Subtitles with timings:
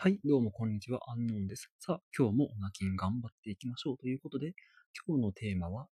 [0.00, 1.72] はい、どうもこんにちは、アンノーンです。
[1.80, 4.54] さあ、今日もオナキン頑張っていきましょうということで、
[5.04, 5.88] 今日のテーマは、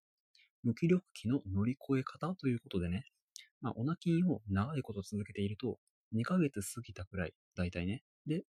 [0.63, 3.05] 無気力期の乗り越え方ということでね、
[3.61, 5.77] まあ、オナキンを長いこと続けていると、
[6.15, 8.45] 2ヶ月過ぎたくらい、だいたいね、で、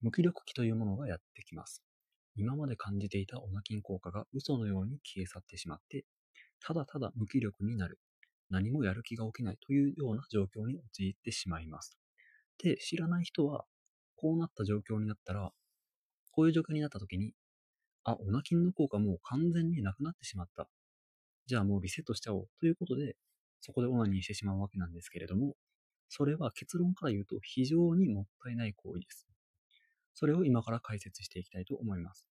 [0.00, 1.82] 無気力期というものがやってきます。
[2.34, 6.06] 今まで感じていたオナキン効果が嘘のように消え去ってしまって、
[6.58, 7.98] ただただ無気力になる。
[8.48, 11.98] 何もやる気が起きないというような状況に陥ってしまいます。
[12.62, 13.66] で、知らない人は、
[14.20, 15.50] こうなった状況になったら、
[16.32, 17.32] こういう状況になった時に、
[18.04, 20.68] あ、オナキンの効果もう完全になくなってしまった。
[21.46, 23.16] じゃあもうリセットしちゃおうということで、
[23.62, 25.54] そこでオナニーしてしまうわけなんですけれども、
[26.10, 29.26] それは結論から言うと非常にもったいない行為です。
[30.12, 32.26] それを今から解説していきたいと思います。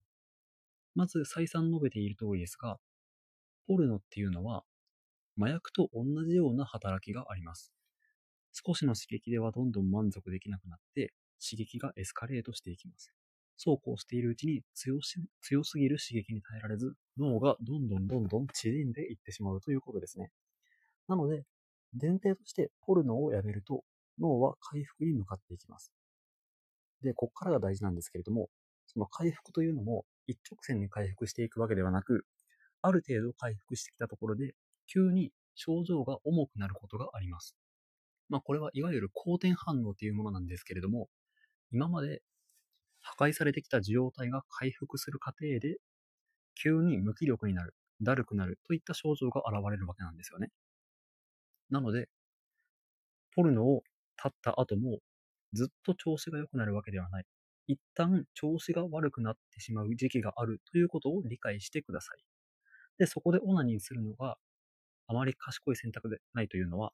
[0.94, 2.78] まず再三述べている通りですが、
[3.66, 4.64] ポルノっていうのは
[5.40, 7.72] 麻薬と同じような働きがあります。
[8.52, 13.12] 少しの刺激ではどんどん満足できなくなって、刺激がエスカレートしていきます。
[13.56, 20.30] そうこうしているうちに強し強すぎる刺激に耐えられず、脳がどんどんどんどん縮んでいってしまうということですね。
[21.08, 21.44] なので、
[22.00, 23.84] 前提としてポルノをやめると
[24.18, 25.92] 脳は回復に向かっていきます。
[27.02, 28.48] で、こっからが大事なんですけれども、
[28.86, 32.24] その回復というのも一直線に回復していくわけではなく、
[32.82, 34.54] ある程度回復してきたところで、
[34.86, 37.56] 急に症状が重くなることがあります。
[38.28, 41.08] まあこれはいわゆる好転反応というものなんですけれども、
[41.72, 42.22] 今まで
[43.00, 45.78] 破壊されてきた受容体が回復する過程で、
[46.54, 50.50] 急に無気力になる、だるくなるといった症状が現れるわけなんですよね。
[51.70, 52.08] なので、
[53.34, 53.82] ポルノを
[54.22, 54.98] 立った後も
[55.52, 57.24] ずっと調子が良くなるわけではない。
[57.66, 62.22] 一旦調子が悪くなってしまう時期があるということを理解してください。
[62.98, 64.38] で、そこでオナニーするのが
[65.08, 66.92] あまり賢い選択でないというのは、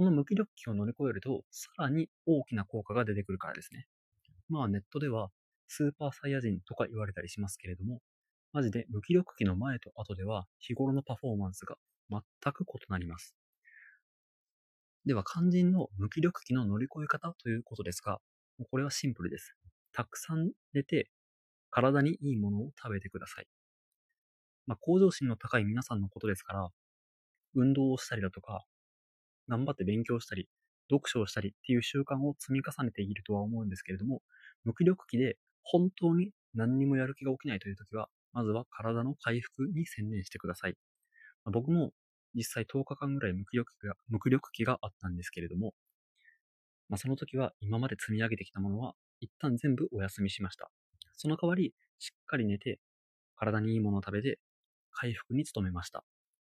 [0.00, 3.86] この無気力期を乗り越えると、さらに大きな効果が出てくるからですね。
[4.48, 5.28] まあネットでは、
[5.68, 8.00] スーパーサイヤ人とか言われたりしますけれども、
[8.54, 11.76] マジで無気力期の前と後では日頃のパフォーマンスが
[12.08, 12.22] 全
[12.54, 13.36] く異なります。
[15.04, 18.20] では、肝心の無気力期の乗り越え方ということですが、
[18.70, 19.54] これはシンプルです。
[19.92, 21.10] たくさん寝て、
[21.68, 23.46] 体にいいものを食べてください。
[24.64, 26.68] まあ、向上心の高い皆さんのことですから、
[27.54, 28.64] 運動をしたりだとか、
[29.50, 30.48] 頑張って勉強したり、
[30.88, 34.22] 読書をしたりっていう習慣を積み重ねているとは思うんですけれども、
[34.64, 40.76] 無気力期で本当に何にもやる気が起きないという時は、まずは体の回復に専念してください。
[41.44, 41.92] 僕も
[42.34, 45.74] 実際10日間ぐらい無気力期が無気力期があったんですけれども、
[46.88, 50.70] まあ、その時は今まで積み上げてきたものは一旦全部お休みしました。
[51.16, 52.80] その代わり、しっかり寝て、
[53.36, 54.38] 体にいいものを食べて、
[54.90, 56.04] 回復に努めました。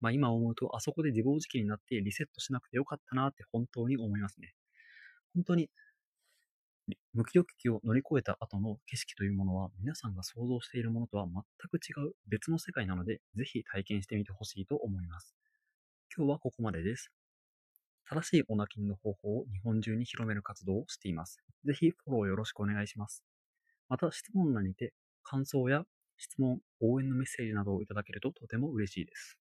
[0.03, 4.53] まあ今思うと、あそこで自暴自棄になってリセットしなくてよかったなって本当に思いますね。
[5.33, 5.69] 本当に、
[7.13, 11.33] 無気力期を乗り越えた後の景色というものは、皆さんが想像しているものとは全
[11.71, 15.37] く違う別の世界なので、ぜひ体験してみてほしいと思います。
[16.13, 17.09] 今日はここまでです。
[18.09, 21.39] 正しいオナキンの方法を日本中に広める活動をしています。
[21.65, 23.23] ぜひフォローよろしくお願いします。
[23.87, 24.93] また質問欄にて
[25.23, 25.85] 感想や
[26.17, 29.37] 質問、応援のメッセージなどをいただけるととても嬉しいです。